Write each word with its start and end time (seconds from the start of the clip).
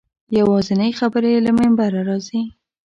یوازینۍ 0.37 0.91
خبرې 0.99 1.31
له 1.45 1.51
منبره 1.57 2.01
راځي. 2.09 2.41